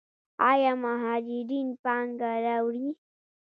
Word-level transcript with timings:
آیا 0.51 0.71
مهاجرین 0.83 1.67
پانګه 1.83 2.31
راوړي؟ 2.45 2.87